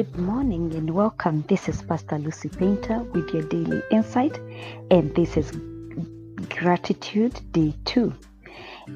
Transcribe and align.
Good 0.00 0.16
morning 0.16 0.74
and 0.74 0.94
welcome. 0.94 1.44
This 1.46 1.68
is 1.68 1.82
Pastor 1.82 2.16
Lucy 2.16 2.48
Painter 2.48 3.00
with 3.12 3.34
your 3.34 3.42
daily 3.42 3.82
insight, 3.90 4.38
and 4.90 5.14
this 5.14 5.36
is 5.36 5.52
Gratitude 6.48 7.38
Day 7.52 7.74
2. 7.84 8.10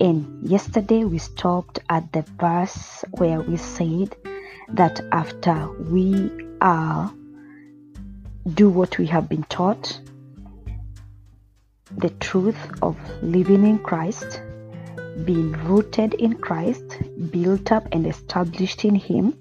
And 0.01 0.49
yesterday 0.49 1.05
we 1.05 1.19
stopped 1.19 1.81
at 1.91 2.11
the 2.15 2.23
verse 2.41 3.05
where 3.19 3.43
we 3.43 3.59
said 3.59 4.17
that 4.71 5.03
after 5.13 5.71
we 5.91 6.31
are 6.63 7.13
do 8.55 8.71
what 8.71 8.97
we 8.97 9.05
have 9.05 9.29
been 9.29 9.45
taught, 9.51 10.01
the 11.99 12.09
truth 12.09 12.81
of 12.81 12.97
living 13.23 13.67
in 13.67 13.79
Christ, 13.79 14.41
being 15.27 15.53
rooted 15.67 16.15
in 16.15 16.39
Christ, 16.39 16.97
built 17.31 17.73
up 17.73 17.87
and 17.93 18.07
established 18.07 18.87
in 18.87 18.95
Him, 18.95 19.35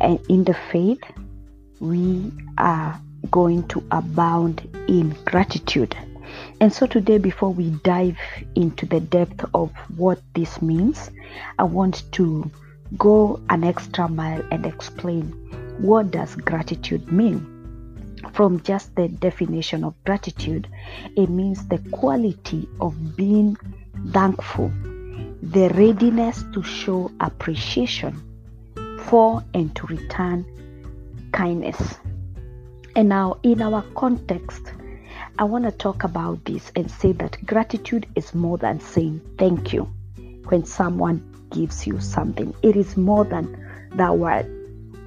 and 0.00 0.18
in 0.28 0.44
the 0.44 0.54
faith, 0.54 1.02
we 1.80 2.32
are 2.58 3.00
going 3.30 3.66
to 3.68 3.82
abound 3.90 4.68
in 4.88 5.10
gratitude. 5.24 5.96
And 6.60 6.72
so, 6.72 6.86
today, 6.86 7.18
before 7.18 7.52
we 7.52 7.70
dive 7.84 8.18
into 8.54 8.86
the 8.86 9.00
depth 9.00 9.44
of 9.54 9.70
what 9.96 10.20
this 10.34 10.62
means, 10.62 11.10
I 11.58 11.64
want 11.64 12.10
to 12.12 12.50
go 12.98 13.40
an 13.50 13.64
extra 13.64 14.08
mile 14.08 14.42
and 14.50 14.66
explain 14.66 15.32
what 15.78 16.10
does 16.10 16.34
gratitude 16.36 17.10
mean 17.10 17.48
from 18.32 18.60
just 18.62 18.94
the 18.94 19.08
definition 19.08 19.82
of 19.84 19.94
gratitude 20.04 20.68
it 21.16 21.28
means 21.28 21.66
the 21.68 21.78
quality 21.90 22.68
of 22.80 23.16
being 23.16 23.56
thankful 24.10 24.68
the 25.42 25.68
readiness 25.74 26.44
to 26.52 26.62
show 26.62 27.10
appreciation 27.20 28.22
for 29.02 29.42
and 29.54 29.74
to 29.76 29.86
return 29.86 30.44
kindness. 31.32 31.98
And 32.94 33.08
now, 33.08 33.38
in 33.42 33.62
our 33.62 33.82
context, 33.94 34.72
I 35.38 35.44
want 35.44 35.64
to 35.64 35.70
talk 35.70 36.04
about 36.04 36.44
this 36.44 36.70
and 36.76 36.90
say 36.90 37.12
that 37.12 37.44
gratitude 37.46 38.06
is 38.14 38.34
more 38.34 38.58
than 38.58 38.80
saying 38.80 39.20
thank 39.38 39.72
you 39.72 39.84
when 40.48 40.64
someone 40.64 41.22
gives 41.50 41.86
you 41.86 42.00
something. 42.00 42.54
It 42.62 42.76
is 42.76 42.96
more 42.96 43.24
than 43.24 43.46
that 43.96 44.16
word 44.16 44.46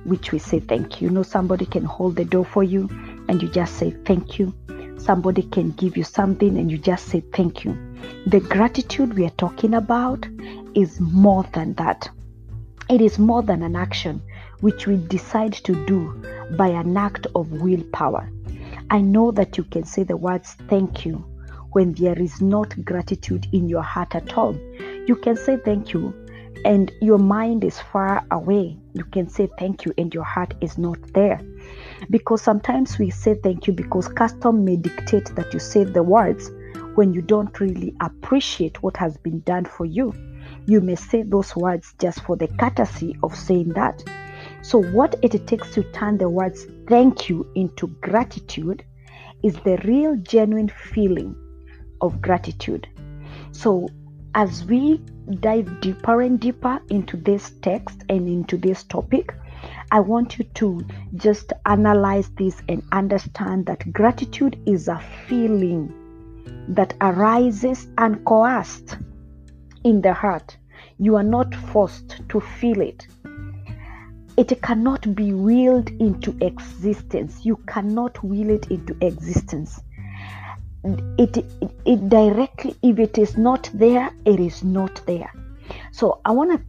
which 0.05 0.31
we 0.31 0.39
say 0.39 0.59
thank 0.59 1.01
you. 1.01 1.09
You 1.09 1.13
know, 1.13 1.23
somebody 1.23 1.65
can 1.65 1.83
hold 1.83 2.15
the 2.15 2.25
door 2.25 2.45
for 2.45 2.63
you 2.63 2.89
and 3.27 3.41
you 3.41 3.49
just 3.49 3.77
say 3.77 3.91
thank 3.91 4.39
you. 4.39 4.53
Somebody 4.97 5.43
can 5.43 5.71
give 5.71 5.97
you 5.97 6.03
something 6.03 6.57
and 6.57 6.71
you 6.71 6.77
just 6.77 7.07
say 7.07 7.21
thank 7.33 7.63
you. 7.63 7.77
The 8.27 8.39
gratitude 8.39 9.15
we 9.15 9.25
are 9.25 9.37
talking 9.37 9.73
about 9.73 10.25
is 10.73 10.99
more 10.99 11.43
than 11.53 11.73
that. 11.73 12.09
It 12.87 13.01
is 13.01 13.17
more 13.17 13.41
than 13.41 13.63
an 13.63 13.75
action 13.75 14.21
which 14.61 14.85
we 14.85 14.97
decide 14.97 15.53
to 15.53 15.73
do 15.87 16.23
by 16.55 16.67
an 16.67 16.95
act 16.95 17.25
of 17.33 17.51
willpower. 17.51 18.29
I 18.91 19.01
know 19.01 19.31
that 19.31 19.57
you 19.57 19.63
can 19.63 19.85
say 19.85 20.03
the 20.03 20.15
words 20.15 20.55
thank 20.69 21.03
you 21.03 21.15
when 21.71 21.93
there 21.93 22.17
is 22.21 22.41
not 22.41 22.85
gratitude 22.85 23.47
in 23.51 23.67
your 23.67 23.81
heart 23.81 24.13
at 24.13 24.37
all. 24.37 24.55
You 25.07 25.15
can 25.15 25.35
say 25.35 25.57
thank 25.57 25.93
you 25.93 26.13
and 26.63 26.91
your 27.01 27.17
mind 27.17 27.63
is 27.63 27.79
far 27.79 28.23
away. 28.29 28.77
You 28.93 29.03
can 29.05 29.29
say 29.29 29.49
thank 29.57 29.85
you 29.85 29.93
and 29.97 30.13
your 30.13 30.23
heart 30.23 30.53
is 30.61 30.77
not 30.77 31.01
there. 31.13 31.41
Because 32.11 32.43
sometimes 32.43 32.99
we 32.99 33.09
say 33.09 33.33
thank 33.33 33.65
you 33.65 33.73
because 33.73 34.07
custom 34.09 34.63
may 34.63 34.75
dictate 34.75 35.35
that 35.35 35.51
you 35.53 35.59
say 35.59 35.85
the 35.85 36.03
words 36.03 36.51
when 36.93 37.13
you 37.15 37.23
don't 37.23 37.59
really 37.59 37.95
appreciate 37.99 38.83
what 38.83 38.95
has 38.97 39.17
been 39.17 39.39
done 39.39 39.65
for 39.65 39.85
you 39.85 40.13
you 40.65 40.81
may 40.81 40.95
say 40.95 41.23
those 41.23 41.55
words 41.55 41.93
just 41.99 42.21
for 42.21 42.35
the 42.35 42.47
courtesy 42.47 43.15
of 43.23 43.35
saying 43.35 43.69
that. 43.69 44.03
So, 44.61 44.81
what 44.81 45.15
it 45.21 45.47
takes 45.47 45.73
to 45.75 45.83
turn 45.91 46.17
the 46.17 46.29
words 46.29 46.65
thank 46.87 47.29
you 47.29 47.47
into 47.55 47.87
gratitude 48.01 48.83
is 49.43 49.55
the 49.57 49.77
real, 49.85 50.15
genuine 50.17 50.69
feeling 50.69 51.35
of 52.01 52.21
gratitude. 52.21 52.87
So, 53.51 53.87
as 54.33 54.65
we 54.65 55.01
dive 55.39 55.81
deeper 55.81 56.21
and 56.21 56.39
deeper 56.39 56.81
into 56.89 57.17
this 57.17 57.51
text 57.61 58.03
and 58.09 58.27
into 58.27 58.57
this 58.57 58.83
topic, 58.83 59.33
I 59.91 59.99
want 59.99 60.37
you 60.37 60.45
to 60.55 60.85
just 61.15 61.53
analyze 61.65 62.29
this 62.37 62.61
and 62.67 62.83
understand 62.91 63.65
that 63.67 63.91
gratitude 63.93 64.61
is 64.65 64.87
a 64.87 65.01
feeling 65.27 65.93
that 66.69 66.95
arises 67.01 67.87
uncoerced 67.97 69.01
in 69.85 70.01
the 70.01 70.13
heart. 70.13 70.57
You 70.97 71.15
are 71.15 71.23
not 71.23 71.55
forced 71.55 72.21
to 72.29 72.41
feel 72.41 72.81
it. 72.81 73.07
It 74.35 74.61
cannot 74.61 75.15
be 75.15 75.31
willed 75.33 75.89
into 75.91 76.35
existence. 76.41 77.45
You 77.45 77.57
cannot 77.67 78.21
will 78.23 78.49
it 78.49 78.69
into 78.69 78.97
existence. 78.99 79.79
It, 80.83 81.37
it, 81.37 81.45
it 81.85 82.09
directly, 82.09 82.75
if 82.81 82.99
it 82.99 83.17
is 83.17 83.37
not 83.37 83.69
there, 83.73 84.09
it 84.25 84.39
is 84.39 84.63
not 84.63 85.01
there. 85.05 85.31
So 85.91 86.19
I 86.25 86.31
want 86.31 86.61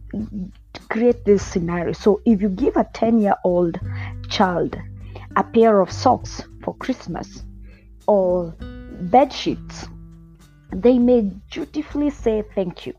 to 0.73 0.81
create 0.89 1.25
this 1.25 1.45
scenario. 1.45 1.93
So 1.93 2.21
if 2.25 2.41
you 2.41 2.49
give 2.49 2.77
a 2.77 2.87
10 2.93 3.19
year 3.19 3.35
old 3.43 3.79
child 4.29 4.77
a 5.35 5.43
pair 5.43 5.81
of 5.81 5.91
socks 5.91 6.43
for 6.63 6.75
Christmas 6.75 7.43
or 8.07 8.55
bed 9.01 9.33
sheets, 9.33 9.87
they 10.71 10.97
may 10.97 11.31
dutifully 11.51 12.09
say 12.09 12.43
thank 12.55 12.85
you 12.85 12.93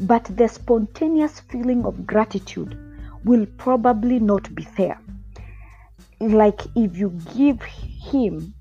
but 0.00 0.24
the 0.36 0.48
spontaneous 0.48 1.40
feeling 1.40 1.84
of 1.84 2.06
gratitude 2.06 2.78
will 3.24 3.46
probably 3.58 4.18
not 4.18 4.54
be 4.54 4.66
there. 4.76 5.00
Like 6.20 6.60
if 6.74 6.96
you 6.96 7.10
give 7.34 7.62
him 7.62 8.54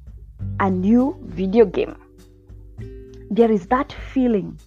a 0.59 0.69
new 0.69 1.17
video 1.23 1.65
game, 1.65 1.95
there 3.29 3.51
is 3.51 3.67
that 3.67 3.93
feeling 4.13 4.57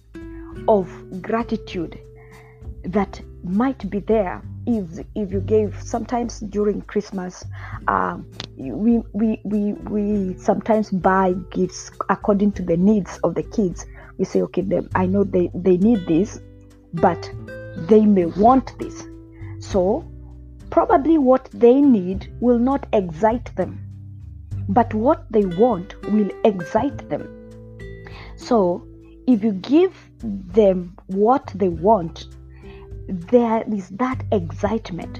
of 0.67 0.89
gratitude 1.21 1.99
that 2.83 3.21
might 3.43 3.89
be 3.89 3.99
there 3.99 4.41
if 4.65 4.85
if 5.15 5.31
you 5.31 5.39
gave 5.41 5.75
sometimes 5.81 6.39
during 6.41 6.81
christmas 6.81 7.45
uh, 7.87 8.17
we, 8.57 9.01
we 9.13 9.39
we 9.43 9.73
we 9.73 10.37
sometimes 10.37 10.89
buy 10.89 11.33
gifts 11.51 11.91
according 12.09 12.51
to 12.51 12.61
the 12.61 12.77
needs 12.77 13.17
of 13.23 13.35
the 13.35 13.43
kids 13.43 13.85
we 14.17 14.25
say 14.25 14.41
okay 14.41 14.61
they, 14.61 14.81
i 14.95 15.05
know 15.05 15.23
they 15.23 15.49
they 15.53 15.77
need 15.77 16.05
this 16.07 16.41
but 16.93 17.31
they 17.87 18.05
may 18.05 18.25
want 18.25 18.77
this. 18.79 19.03
So, 19.59 20.09
probably 20.69 21.17
what 21.17 21.49
they 21.53 21.81
need 21.81 22.31
will 22.39 22.59
not 22.59 22.87
excite 22.93 23.55
them, 23.55 23.79
but 24.67 24.93
what 24.93 25.25
they 25.31 25.45
want 25.45 26.01
will 26.11 26.29
excite 26.43 27.09
them. 27.09 27.27
So, 28.35 28.85
if 29.27 29.43
you 29.43 29.51
give 29.51 29.93
them 30.21 30.95
what 31.07 31.51
they 31.55 31.69
want, 31.69 32.25
there 33.07 33.63
is 33.71 33.89
that 33.89 34.23
excitement. 34.31 35.19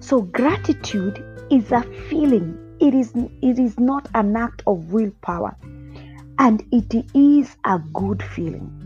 So, 0.00 0.22
gratitude 0.22 1.24
is 1.50 1.70
a 1.72 1.82
feeling, 2.08 2.58
it 2.80 2.94
is, 2.94 3.12
it 3.42 3.58
is 3.58 3.78
not 3.78 4.08
an 4.14 4.36
act 4.36 4.62
of 4.66 4.92
willpower, 4.92 5.56
and 6.38 6.64
it 6.72 7.06
is 7.14 7.56
a 7.64 7.78
good 7.92 8.22
feeling. 8.22 8.85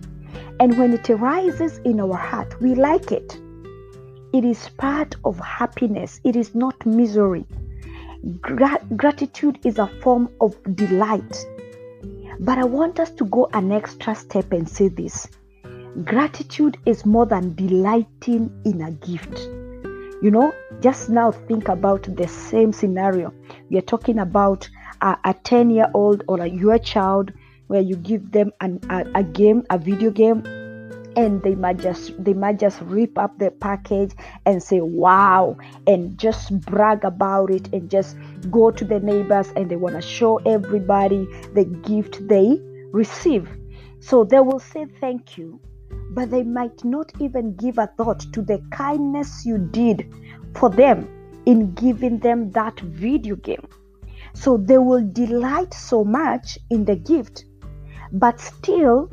And 0.60 0.78
when 0.78 0.92
it 0.92 1.08
arises 1.08 1.78
in 1.86 2.00
our 2.00 2.14
heart, 2.14 2.60
we 2.60 2.74
like 2.74 3.12
it. 3.12 3.40
It 4.34 4.44
is 4.44 4.68
part 4.76 5.16
of 5.24 5.38
happiness, 5.40 6.20
it 6.22 6.36
is 6.36 6.54
not 6.54 6.84
misery. 6.84 7.46
Gra- 8.42 8.84
gratitude 8.94 9.58
is 9.64 9.78
a 9.78 9.86
form 10.02 10.28
of 10.38 10.54
delight. 10.76 11.46
But 12.40 12.58
I 12.58 12.64
want 12.64 13.00
us 13.00 13.10
to 13.12 13.24
go 13.24 13.48
an 13.54 13.72
extra 13.72 14.14
step 14.14 14.52
and 14.52 14.68
say 14.68 14.88
this 14.88 15.26
gratitude 16.04 16.76
is 16.84 17.06
more 17.06 17.24
than 17.24 17.54
delighting 17.54 18.50
in 18.66 18.82
a 18.82 18.90
gift. 18.90 19.38
You 20.22 20.30
know, 20.30 20.52
just 20.80 21.08
now 21.08 21.32
think 21.32 21.68
about 21.68 22.02
the 22.16 22.28
same 22.28 22.74
scenario. 22.74 23.32
We 23.70 23.78
are 23.78 23.82
talking 23.82 24.18
about 24.18 24.68
a 25.00 25.34
10 25.42 25.70
year 25.70 25.90
old 25.94 26.22
or 26.28 26.40
a, 26.40 26.46
your 26.46 26.78
child 26.78 27.32
where 27.70 27.80
you 27.80 27.94
give 27.94 28.32
them 28.32 28.50
an, 28.60 28.80
a, 28.90 29.06
a 29.14 29.22
game, 29.22 29.64
a 29.70 29.78
video 29.78 30.10
game, 30.10 30.42
and 31.14 31.40
they 31.44 31.54
might 31.54 31.78
just 31.78 32.12
they 32.22 32.32
might 32.32 32.58
just 32.58 32.80
rip 32.80 33.16
up 33.16 33.38
the 33.38 33.52
package 33.52 34.10
and 34.44 34.60
say 34.60 34.80
wow 34.80 35.56
and 35.86 36.18
just 36.18 36.60
brag 36.62 37.04
about 37.04 37.48
it 37.48 37.72
and 37.72 37.88
just 37.88 38.16
go 38.50 38.72
to 38.72 38.84
the 38.84 38.98
neighbors 38.98 39.52
and 39.54 39.70
they 39.70 39.76
want 39.76 39.94
to 39.94 40.02
show 40.02 40.38
everybody 40.38 41.28
the 41.54 41.64
gift 41.84 42.26
they 42.26 42.60
receive. 42.90 43.48
So 44.00 44.24
they 44.24 44.40
will 44.40 44.58
say 44.58 44.86
thank 45.00 45.38
you 45.38 45.60
but 46.10 46.32
they 46.32 46.42
might 46.42 46.84
not 46.84 47.12
even 47.20 47.54
give 47.54 47.78
a 47.78 47.86
thought 47.86 48.20
to 48.32 48.42
the 48.42 48.60
kindness 48.72 49.46
you 49.46 49.58
did 49.58 50.12
for 50.56 50.70
them 50.70 51.08
in 51.46 51.72
giving 51.74 52.18
them 52.18 52.50
that 52.50 52.80
video 52.80 53.36
game. 53.36 53.64
So 54.34 54.56
they 54.56 54.78
will 54.78 55.08
delight 55.12 55.72
so 55.72 56.02
much 56.04 56.58
in 56.68 56.84
the 56.84 56.96
gift 56.96 57.44
but 58.12 58.40
still, 58.40 59.08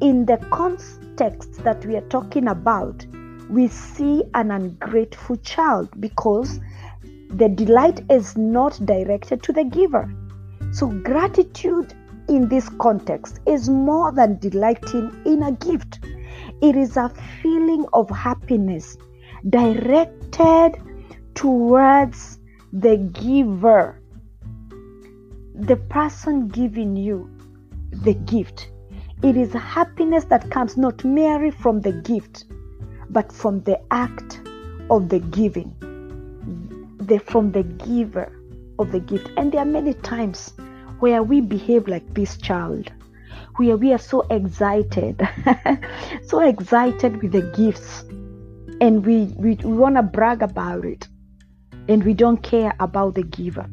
in 0.00 0.26
the 0.26 0.38
context 0.50 1.62
that 1.64 1.84
we 1.86 1.96
are 1.96 2.08
talking 2.08 2.48
about, 2.48 3.06
we 3.50 3.68
see 3.68 4.22
an 4.34 4.50
ungrateful 4.50 5.36
child 5.36 5.88
because 6.00 6.60
the 7.30 7.48
delight 7.48 8.00
is 8.10 8.36
not 8.36 8.78
directed 8.84 9.42
to 9.42 9.52
the 9.52 9.64
giver. 9.64 10.12
So, 10.72 10.88
gratitude 10.88 11.94
in 12.28 12.48
this 12.48 12.68
context 12.80 13.40
is 13.46 13.68
more 13.68 14.12
than 14.12 14.38
delighting 14.38 15.10
in 15.24 15.42
a 15.42 15.52
gift, 15.52 16.00
it 16.60 16.76
is 16.76 16.96
a 16.96 17.08
feeling 17.42 17.86
of 17.92 18.10
happiness 18.10 18.96
directed 19.48 20.72
towards 21.34 22.38
the 22.72 22.96
giver, 22.96 24.00
the 25.54 25.76
person 25.76 26.48
giving 26.48 26.96
you 26.96 27.30
the 27.90 28.14
gift. 28.14 28.70
It 29.22 29.36
is 29.36 29.52
happiness 29.52 30.24
that 30.26 30.50
comes 30.50 30.76
not 30.76 31.04
merely 31.04 31.50
from 31.50 31.80
the 31.80 31.92
gift, 31.92 32.44
but 33.10 33.32
from 33.32 33.62
the 33.62 33.80
act 33.90 34.40
of 34.90 35.08
the 35.08 35.18
giving, 35.18 35.74
the, 36.98 37.18
from 37.18 37.52
the 37.52 37.64
giver 37.64 38.32
of 38.78 38.92
the 38.92 39.00
gift. 39.00 39.30
And 39.36 39.50
there 39.50 39.60
are 39.60 39.66
many 39.66 39.94
times 39.94 40.52
where 41.00 41.22
we 41.22 41.40
behave 41.40 41.88
like 41.88 42.14
this 42.14 42.36
child, 42.36 42.92
where 43.56 43.76
we 43.76 43.92
are 43.92 43.98
so 43.98 44.22
excited, 44.30 45.26
so 46.26 46.40
excited 46.40 47.22
with 47.22 47.32
the 47.32 47.42
gifts, 47.56 48.02
and 48.80 49.04
we, 49.04 49.24
we, 49.36 49.54
we 49.54 49.72
want 49.72 49.96
to 49.96 50.02
brag 50.02 50.42
about 50.42 50.84
it, 50.84 51.08
and 51.88 52.04
we 52.04 52.14
don't 52.14 52.42
care 52.42 52.74
about 52.78 53.14
the 53.14 53.24
giver. 53.24 53.68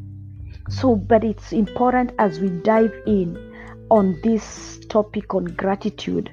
So, 0.70 0.96
but 0.96 1.24
it's 1.24 1.52
important 1.54 2.14
as 2.18 2.40
we 2.40 2.50
dive 2.50 2.94
in 3.06 3.55
on 3.90 4.20
this 4.24 4.80
topic 4.90 5.34
on 5.34 5.46
gratitude 5.46 6.32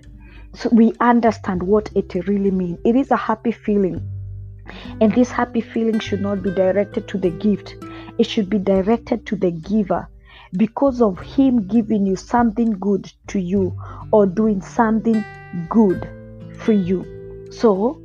so 0.54 0.68
we 0.70 0.92
understand 1.00 1.62
what 1.62 1.90
it 1.94 2.14
really 2.26 2.50
means. 2.50 2.78
It 2.84 2.94
is 2.94 3.10
a 3.10 3.16
happy 3.16 3.52
feeling. 3.52 4.06
And 5.00 5.12
this 5.14 5.30
happy 5.30 5.60
feeling 5.60 5.98
should 5.98 6.20
not 6.20 6.42
be 6.42 6.50
directed 6.50 7.08
to 7.08 7.18
the 7.18 7.30
gift, 7.30 7.76
it 8.18 8.26
should 8.26 8.48
be 8.50 8.58
directed 8.58 9.26
to 9.26 9.36
the 9.36 9.50
giver 9.50 10.06
because 10.52 11.00
of 11.00 11.18
him 11.18 11.66
giving 11.66 12.06
you 12.06 12.16
something 12.16 12.72
good 12.72 13.10
to 13.28 13.40
you 13.40 13.76
or 14.12 14.26
doing 14.26 14.60
something 14.60 15.24
good 15.70 16.06
for 16.58 16.72
you. 16.72 17.48
So, 17.50 18.02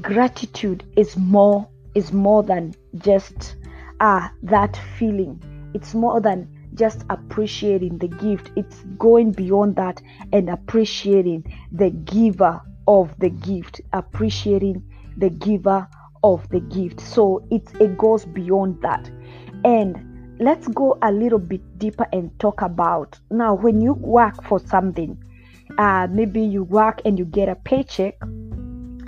gratitude 0.00 0.84
is 0.96 1.16
more 1.16 1.68
is 1.94 2.12
more 2.12 2.44
than 2.44 2.74
just 2.98 3.56
uh, 3.98 4.28
that 4.44 4.76
feeling. 4.96 5.42
It's 5.74 5.92
more 5.92 6.20
than 6.20 6.48
just 6.74 7.04
appreciating 7.10 7.98
the 7.98 8.08
gift. 8.08 8.50
It's 8.56 8.82
going 8.98 9.32
beyond 9.32 9.76
that 9.76 10.00
and 10.32 10.48
appreciating 10.48 11.52
the 11.72 11.90
giver 11.90 12.60
of 12.86 13.16
the 13.18 13.30
gift, 13.30 13.80
appreciating 13.92 14.82
the 15.16 15.30
giver 15.30 15.86
of 16.22 16.48
the 16.50 16.60
gift. 16.60 17.00
So 17.00 17.46
it's 17.50 17.72
it 17.74 17.96
goes 17.98 18.24
beyond 18.24 18.82
that. 18.82 19.10
And 19.64 20.36
let's 20.38 20.68
go 20.68 20.98
a 21.02 21.12
little 21.12 21.38
bit 21.38 21.78
deeper 21.78 22.06
and 22.12 22.36
talk 22.38 22.62
about 22.62 23.18
now 23.30 23.54
when 23.54 23.80
you 23.80 23.94
work 23.94 24.42
for 24.44 24.58
something, 24.58 25.22
uh, 25.78 26.08
maybe 26.10 26.40
you 26.40 26.64
work 26.64 27.02
and 27.04 27.18
you 27.18 27.24
get 27.24 27.48
a 27.48 27.54
paycheck. 27.54 28.16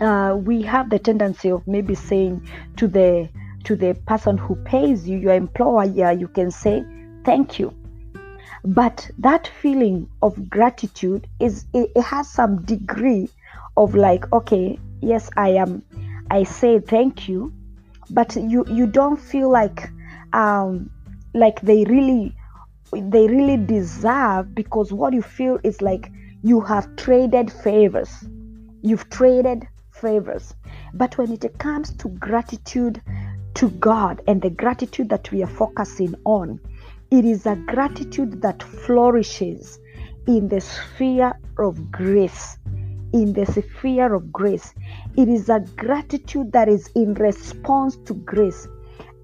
Uh, 0.00 0.36
we 0.36 0.62
have 0.62 0.90
the 0.90 0.98
tendency 0.98 1.50
of 1.50 1.66
maybe 1.66 1.94
saying 1.94 2.46
to 2.76 2.88
the 2.88 3.28
to 3.64 3.76
the 3.76 3.94
person 4.06 4.36
who 4.36 4.56
pays 4.64 5.08
you, 5.08 5.18
your 5.18 5.34
employer, 5.34 5.84
yeah, 5.84 6.10
you 6.10 6.26
can 6.26 6.50
say, 6.50 6.84
thank 7.24 7.58
you. 7.58 7.74
But 8.64 9.10
that 9.18 9.48
feeling 9.60 10.08
of 10.22 10.48
gratitude 10.48 11.26
is 11.40 11.64
it, 11.74 11.90
it, 11.96 12.02
has 12.02 12.30
some 12.30 12.62
degree 12.62 13.28
of 13.76 13.94
like 13.94 14.30
okay 14.32 14.78
yes 15.00 15.30
i 15.36 15.48
am. 15.48 15.82
I 16.30 16.44
say 16.44 16.78
thank 16.78 17.28
you 17.28 17.52
but 18.10 18.36
you 18.36 18.64
you 18.68 18.86
don't 18.86 19.16
feel 19.18 19.50
like 19.50 19.90
um 20.32 20.90
like 21.34 21.60
they 21.62 21.84
really 21.84 22.36
they 22.92 23.26
really 23.26 23.56
deserve 23.56 24.54
because 24.54 24.92
what 24.92 25.12
you 25.12 25.22
feel 25.22 25.58
is 25.64 25.80
like 25.80 26.12
you 26.42 26.60
have 26.60 26.94
traded 26.96 27.50
favors. 27.50 28.24
You've 28.82 29.08
traded 29.08 29.66
favors. 29.92 30.54
But 30.92 31.16
when 31.16 31.32
it 31.32 31.58
comes 31.58 31.92
to 31.98 32.08
gratitude 32.08 33.00
to 33.54 33.70
god 33.70 34.20
and 34.26 34.42
the 34.42 34.50
gratitude 34.50 35.08
that 35.10 35.30
we 35.30 35.42
are 35.42 35.48
focusing 35.48 36.14
on 36.24 36.60
it 37.12 37.26
is 37.26 37.44
a 37.44 37.56
gratitude 37.56 38.40
that 38.40 38.62
flourishes 38.62 39.78
in 40.26 40.48
the 40.48 40.62
sphere 40.62 41.34
of 41.58 41.92
grace. 41.92 42.56
In 43.12 43.34
the 43.34 43.44
sphere 43.44 44.14
of 44.14 44.32
grace. 44.32 44.72
It 45.18 45.28
is 45.28 45.50
a 45.50 45.60
gratitude 45.76 46.52
that 46.52 46.70
is 46.70 46.88
in 46.94 47.12
response 47.12 47.98
to 48.06 48.14
grace. 48.14 48.66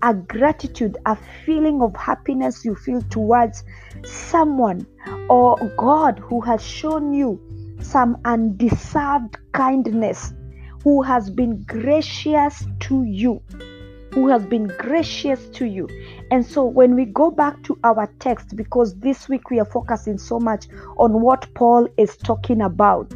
A 0.02 0.12
gratitude, 0.12 0.98
a 1.06 1.16
feeling 1.46 1.80
of 1.80 1.96
happiness 1.96 2.62
you 2.62 2.74
feel 2.74 3.00
towards 3.08 3.64
someone 4.04 4.86
or 5.30 5.56
God 5.78 6.18
who 6.18 6.42
has 6.42 6.62
shown 6.62 7.14
you 7.14 7.40
some 7.80 8.18
undeserved 8.26 9.38
kindness, 9.52 10.34
who 10.84 11.00
has 11.00 11.30
been 11.30 11.62
gracious 11.62 12.66
to 12.80 13.04
you 13.04 13.40
who 14.12 14.28
has 14.28 14.44
been 14.46 14.66
gracious 14.78 15.48
to 15.50 15.66
you. 15.66 15.88
And 16.30 16.44
so 16.44 16.64
when 16.64 16.94
we 16.94 17.04
go 17.04 17.30
back 17.30 17.62
to 17.64 17.78
our 17.84 18.06
text, 18.18 18.56
because 18.56 18.94
this 18.98 19.28
week 19.28 19.50
we 19.50 19.60
are 19.60 19.64
focusing 19.64 20.18
so 20.18 20.38
much 20.38 20.66
on 20.96 21.20
what 21.20 21.52
Paul 21.54 21.88
is 21.96 22.16
talking 22.16 22.62
about. 22.62 23.12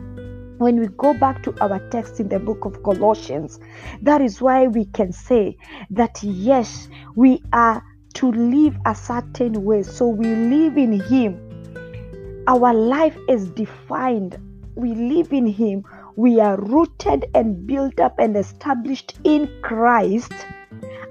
When 0.58 0.78
we 0.78 0.86
go 0.86 1.14
back 1.14 1.42
to 1.44 1.54
our 1.60 1.80
text 1.90 2.20
in 2.20 2.28
the 2.28 2.38
book 2.38 2.64
of 2.64 2.82
Colossians, 2.82 3.58
that 4.02 4.20
is 4.20 4.40
why 4.40 4.68
we 4.68 4.84
can 4.86 5.12
say 5.12 5.56
that 5.90 6.22
yes, 6.22 6.88
we 7.16 7.42
are 7.52 7.82
to 8.14 8.30
live 8.30 8.76
a 8.86 8.94
certain 8.94 9.64
way. 9.64 9.82
So 9.82 10.06
we 10.06 10.26
live 10.26 10.76
in 10.76 11.00
Him. 11.00 12.44
Our 12.46 12.74
life 12.74 13.16
is 13.28 13.50
defined. 13.50 14.36
We 14.76 14.94
live 14.94 15.32
in 15.32 15.46
Him. 15.46 15.84
We 16.16 16.38
are 16.38 16.60
rooted 16.60 17.24
and 17.34 17.66
built 17.66 17.98
up 17.98 18.18
and 18.18 18.36
established 18.36 19.18
in 19.24 19.50
Christ 19.62 20.32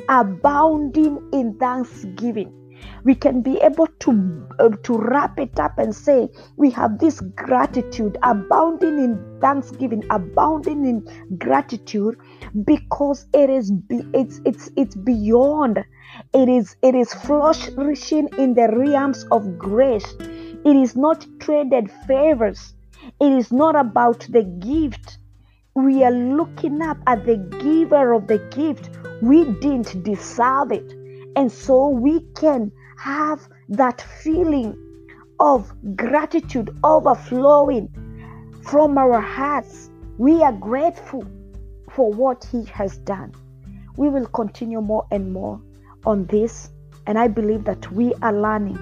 abounding 0.10 1.30
in 1.34 1.58
thanksgiving. 1.58 2.54
We 3.04 3.16
can 3.16 3.42
be 3.42 3.58
able 3.62 3.88
to 4.00 4.48
uh, 4.60 4.70
to 4.84 4.98
wrap 4.98 5.40
it 5.40 5.60
up 5.60 5.78
and 5.78 5.96
say 5.96 6.30
we 6.58 6.70
have 6.72 7.00
this 7.00 7.20
gratitude 7.36 8.18
abounding 8.24 8.98
in 9.00 9.40
thanksgiving 9.42 10.04
abounding 10.10 10.86
in 10.86 11.38
gratitude 11.38 12.18
because 12.66 13.26
it 13.34 13.50
is 13.50 13.72
be, 13.72 14.04
it's 14.14 14.42
it's 14.46 14.70
it's 14.76 14.96
beyond. 14.96 15.84
It 16.34 16.50
is 16.50 16.76
it 16.82 16.96
is 16.96 17.14
flourishing 17.14 18.30
in 18.38 18.54
the 18.54 18.68
realms 18.76 19.26
of 19.32 19.58
grace. 19.58 20.16
It 20.20 20.76
is 20.76 20.96
not 20.96 21.26
traded 21.40 21.92
favors. 22.08 22.74
It 23.20 23.32
is 23.32 23.52
not 23.52 23.76
about 23.76 24.28
the 24.30 24.44
gift 24.44 25.18
we 25.74 26.04
are 26.04 26.12
looking 26.12 26.82
up 26.82 26.98
at 27.08 27.26
the 27.26 27.38
giver 27.38 28.14
of 28.14 28.28
the 28.28 28.40
gift 28.56 28.90
we 29.22 29.46
didn't 29.46 30.04
deserve 30.04 30.72
it. 30.72 30.94
And 31.36 31.52
so 31.52 31.88
we 31.88 32.22
can 32.36 32.72
have 32.98 33.48
that 33.70 34.02
feeling 34.02 34.78
of 35.40 35.72
gratitude 35.96 36.76
overflowing 36.84 37.90
from 38.64 38.98
our 38.98 39.22
hearts. 39.22 39.90
We 40.18 40.44
are 40.44 40.52
grateful 40.52 41.26
for 41.90 42.12
what 42.12 42.44
He 42.52 42.66
has 42.66 42.98
done. 43.00 43.34
We 43.96 44.10
will 44.10 44.28
continue 44.28 44.82
more 44.82 45.08
and 45.12 45.32
more 45.32 45.62
on 46.06 46.26
this, 46.26 46.70
and 47.08 47.18
I 47.18 47.28
believe 47.28 47.64
that 47.66 47.92
we 47.92 48.14
are 48.22 48.34
learning 48.34 48.78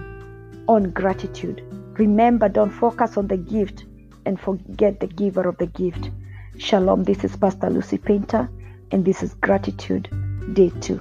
on 0.67 0.91
gratitude. 0.91 1.61
Remember, 1.97 2.49
don't 2.49 2.71
focus 2.71 3.17
on 3.17 3.27
the 3.27 3.37
gift 3.37 3.85
and 4.25 4.39
forget 4.39 4.99
the 4.99 5.07
giver 5.07 5.47
of 5.47 5.57
the 5.57 5.67
gift. 5.67 6.11
Shalom. 6.59 7.05
This 7.05 7.23
is 7.23 7.37
Pastor 7.37 7.69
Lucy 7.69 7.97
Painter, 7.97 8.49
and 8.91 9.05
this 9.05 9.23
is 9.23 9.33
Gratitude 9.35 10.09
day 10.53 10.69
two. 10.81 10.99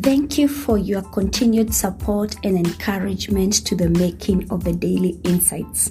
Thank 0.00 0.38
you 0.38 0.46
for 0.46 0.78
your 0.78 1.02
continued 1.02 1.74
support 1.74 2.36
and 2.44 2.56
encouragement 2.56 3.66
to 3.66 3.74
the 3.74 3.90
making 3.90 4.48
of 4.52 4.62
the 4.62 4.72
Daily 4.72 5.18
Insights, 5.24 5.90